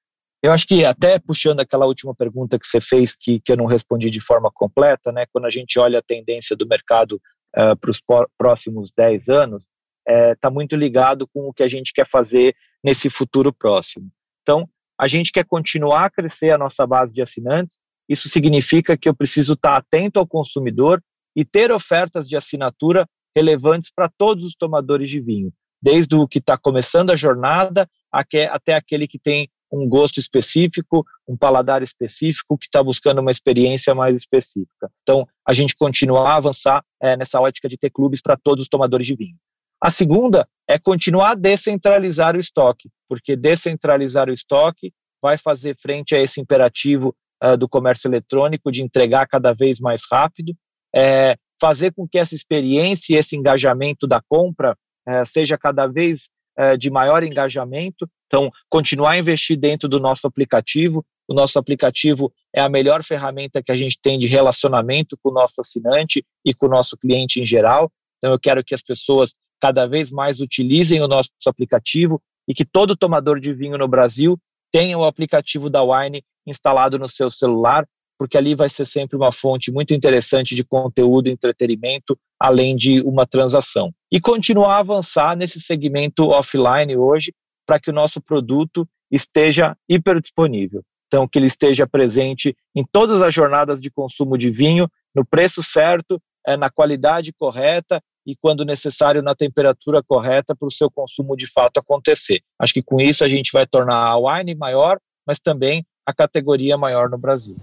Eu 0.42 0.52
acho 0.52 0.66
que 0.66 0.84
até 0.84 1.20
puxando 1.20 1.60
aquela 1.60 1.86
última 1.86 2.16
pergunta 2.16 2.58
que 2.58 2.66
você 2.66 2.82
fez, 2.82 3.16
que, 3.16 3.40
que 3.40 3.52
eu 3.52 3.58
não 3.58 3.68
respondi 3.68 4.10
de 4.10 4.20
forma 4.20 4.50
completa, 4.52 5.12
né, 5.12 5.26
quando 5.32 5.46
a 5.46 5.52
gente 5.52 5.78
olha 5.78 6.00
a 6.00 6.04
tendência 6.04 6.56
do 6.56 6.68
mercado 6.68 7.22
uh, 7.56 7.78
para 7.80 7.92
os 7.92 8.02
próximos 8.38 8.92
10 8.98 9.30
anos, 9.30 9.64
está 10.08 10.14
é, 10.14 10.36
tá 10.36 10.50
muito 10.50 10.76
ligado 10.76 11.28
com 11.28 11.48
o 11.48 11.54
que 11.54 11.64
a 11.64 11.68
gente 11.68 11.94
quer 11.94 12.08
fazer 12.08 12.56
nesse 12.84 13.10
futuro 13.10 13.54
próximo. 13.54 14.10
Então, 14.42 14.68
a 15.00 15.08
gente 15.08 15.32
quer 15.32 15.46
continuar 15.46 16.06
a 16.06 16.10
crescer 16.10 16.52
a 16.52 16.58
nossa 16.58 16.86
base 16.86 17.14
de 17.14 17.22
assinantes. 17.22 17.78
Isso 18.10 18.30
significa 18.30 18.98
que 18.98 19.08
eu 19.08 19.16
preciso 19.16 19.54
estar 19.54 19.72
tá 19.72 19.78
atento 19.78 20.20
ao 20.20 20.28
consumidor 20.28 21.02
e 21.36 21.46
ter 21.46 21.72
ofertas 21.72 22.28
de 22.28 22.36
assinatura 22.36 23.08
relevantes 23.36 23.92
para 23.94 24.10
todos 24.18 24.44
os 24.44 24.56
tomadores 24.56 25.10
de 25.10 25.22
vinho, 25.22 25.54
desde 25.82 26.16
o 26.16 26.28
que 26.28 26.40
está 26.40 26.58
começando 26.58 27.12
a 27.12 27.16
jornada 27.16 27.88
até 28.12 28.74
aquele 28.74 29.08
que 29.08 29.18
tem 29.18 29.50
um 29.72 29.88
gosto 29.88 30.20
específico, 30.20 31.06
um 31.28 31.38
paladar 31.38 31.82
específico, 31.82 32.58
que 32.58 32.66
está 32.66 32.84
buscando 32.84 33.22
uma 33.22 33.32
experiência 33.32 33.96
mais 33.96 34.16
específica. 34.16 34.92
Então, 35.02 35.26
a 35.48 35.54
gente 35.54 35.76
continuar 35.76 36.30
a 36.30 36.36
avançar 36.36 36.84
é, 37.02 37.16
nessa 37.16 37.40
ótica 37.40 37.70
de 37.70 37.78
ter 37.78 37.90
clubes 37.90 38.22
para 38.22 38.36
todos 38.36 38.64
os 38.64 38.70
tomadores 38.70 39.08
de 39.08 39.16
vinho. 39.16 39.38
A 39.82 39.90
segunda 39.90 40.48
é 40.70 40.78
continuar 40.78 41.32
a 41.32 41.36
descentralizar 41.36 42.36
o 42.36 42.40
estoque, 42.40 42.90
porque 43.10 43.36
descentralizar 43.36 44.30
o 44.30 44.34
estoque 44.34 44.94
vai 45.20 45.38
fazer 45.40 45.76
frente 45.82 46.14
a 46.14 46.22
esse 46.22 46.40
imperativo 46.40 47.16
uh, 47.44 47.58
do 47.58 47.68
comércio 47.68 48.08
eletrônico 48.08 48.72
de 48.72 48.84
entregar 48.84 49.28
cada 49.28 49.54
vez 49.54 49.80
mais 49.80 50.04
rápido, 50.10 50.54
é, 50.96 51.36
fazer 51.60 51.94
com 51.94 52.08
que 52.08 52.20
essa 52.20 52.36
experiência 52.36 53.14
e 53.14 53.18
esse 53.18 53.36
engajamento 53.36 54.06
da 54.06 54.22
compra 54.22 54.78
uh, 55.08 55.26
seja 55.26 55.58
cada 55.58 55.88
vez 55.88 56.30
uh, 56.60 56.78
de 56.78 56.92
maior 56.92 57.24
engajamento. 57.24 58.08
Então, 58.28 58.52
continuar 58.70 59.12
a 59.12 59.18
investir 59.18 59.58
dentro 59.58 59.90
do 59.90 60.00
nosso 60.00 60.28
aplicativo. 60.28 61.04
O 61.28 61.34
nosso 61.34 61.58
aplicativo 61.58 62.32
é 62.54 62.62
a 62.62 62.70
melhor 62.70 63.04
ferramenta 63.04 63.64
que 63.64 63.72
a 63.72 63.78
gente 63.78 63.98
tem 64.02 64.20
de 64.20 64.28
relacionamento 64.28 65.18
com 65.24 65.30
o 65.30 65.34
nosso 65.34 65.62
assinante 65.62 66.26
e 66.46 66.54
com 66.54 66.68
o 66.68 66.70
nosso 66.70 66.98
cliente 66.98 67.42
em 67.42 67.46
geral. 67.46 67.92
Então, 68.18 68.32
eu 68.32 68.40
quero 68.40 68.64
que 68.64 68.76
as 68.76 68.82
pessoas 68.82 69.34
cada 69.62 69.86
vez 69.86 70.10
mais 70.10 70.40
utilizem 70.40 71.02
o 71.02 71.08
nosso 71.08 71.30
aplicativo 71.46 72.20
e 72.48 72.54
que 72.54 72.66
todo 72.66 72.98
tomador 72.98 73.40
de 73.40 73.54
vinho 73.54 73.78
no 73.78 73.88
Brasil 73.88 74.38
tenha 74.72 74.98
o 74.98 75.06
aplicativo 75.06 75.70
da 75.70 75.84
Wine 75.84 76.24
instalado 76.48 76.98
no 76.98 77.08
seu 77.08 77.30
celular, 77.30 77.86
porque 78.18 78.38
ali 78.38 78.56
vai 78.56 78.70
ser 78.70 78.86
sempre 78.86 79.16
uma 79.16 79.32
fonte 79.32 79.72
muito 79.72 79.94
interessante 79.94 80.56
de 80.56 80.64
conteúdo 80.64 81.28
e 81.28 81.32
entretenimento, 81.32 82.18
além 82.40 82.76
de 82.76 83.02
uma 83.02 83.28
transação. 83.28 83.92
E 84.12 84.20
continuar 84.20 84.76
a 84.76 84.80
avançar 84.80 85.36
nesse 85.36 85.62
segmento 85.62 86.30
offline 86.30 86.96
hoje, 86.98 87.34
para 87.66 87.80
que 87.80 87.90
o 87.90 87.94
nosso 87.94 88.20
produto 88.20 88.88
esteja 89.12 89.76
hiperdisponível. 89.88 90.82
Então, 91.08 91.28
que 91.28 91.38
ele 91.38 91.48
esteja 91.48 91.86
presente 91.86 92.56
em 92.76 92.86
todas 92.90 93.22
as 93.22 93.34
jornadas 93.34 93.80
de 93.80 93.92
consumo 93.92 94.38
de 94.38 94.50
vinho, 94.50 94.90
no 95.14 95.26
preço 95.26 95.62
certo, 95.62 96.22
eh, 96.48 96.56
na 96.56 96.70
qualidade 96.70 97.34
correta 97.34 98.02
e, 98.26 98.36
quando 98.36 98.66
necessário, 98.66 99.22
na 99.22 99.36
temperatura 99.36 100.04
correta 100.04 100.56
para 100.56 100.68
o 100.68 100.72
seu 100.72 100.90
consumo 100.90 101.36
de 101.36 101.52
fato 101.52 101.80
acontecer. 101.80 102.42
Acho 102.60 102.74
que 102.74 102.84
com 102.84 103.00
isso 103.00 103.24
a 103.24 103.30
gente 103.30 103.52
vai 103.52 103.66
tornar 103.66 103.98
a 103.98 104.18
wine 104.18 104.56
maior, 104.56 105.00
mas 105.26 105.40
também 105.40 105.86
a 106.06 106.14
categoria 106.14 106.78
maior 106.78 107.10
no 107.10 107.18
Brasil. 107.18 107.56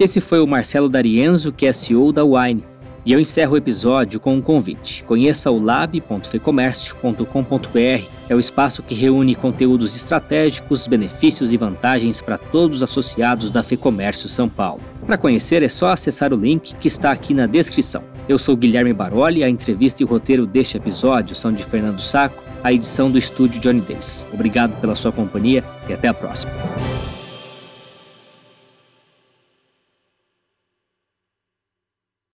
Esse 0.00 0.20
foi 0.20 0.40
o 0.40 0.46
Marcelo 0.46 0.88
D'Arienzo, 0.88 1.52
que 1.52 1.66
é 1.66 1.72
CEO 1.72 2.12
da 2.12 2.24
Wine. 2.24 2.64
E 3.04 3.12
eu 3.12 3.18
encerro 3.18 3.54
o 3.54 3.56
episódio 3.56 4.20
com 4.20 4.34
um 4.34 4.40
convite. 4.40 5.02
Conheça 5.04 5.50
o 5.50 5.60
lab.fecomércio.com.br. 5.60 8.08
É 8.28 8.34
o 8.34 8.38
espaço 8.38 8.80
que 8.82 8.94
reúne 8.94 9.34
conteúdos 9.34 9.96
estratégicos, 9.96 10.86
benefícios 10.86 11.52
e 11.52 11.56
vantagens 11.56 12.22
para 12.22 12.38
todos 12.38 12.76
os 12.76 12.82
associados 12.84 13.50
da 13.50 13.64
Fecomércio 13.64 14.28
São 14.28 14.48
Paulo. 14.48 14.80
Para 15.04 15.18
conhecer 15.18 15.64
é 15.64 15.68
só 15.68 15.88
acessar 15.88 16.32
o 16.32 16.36
link 16.36 16.76
que 16.76 16.86
está 16.86 17.10
aqui 17.10 17.34
na 17.34 17.46
descrição. 17.46 18.04
Eu 18.28 18.38
sou 18.38 18.56
Guilherme 18.56 18.92
Baroli, 18.92 19.42
a 19.42 19.48
entrevista 19.48 20.02
e 20.02 20.04
o 20.04 20.08
roteiro 20.08 20.46
deste 20.46 20.76
episódio 20.76 21.34
são 21.34 21.52
de 21.52 21.64
Fernando 21.64 22.00
Saco, 22.00 22.42
a 22.62 22.72
edição 22.72 23.10
do 23.10 23.18
estúdio 23.18 23.60
Johnny 23.60 23.80
Days. 23.80 24.26
Obrigado 24.32 24.80
pela 24.80 24.94
sua 24.94 25.10
companhia 25.10 25.64
e 25.88 25.92
até 25.92 26.08
a 26.08 26.14
próxima. 26.14 26.52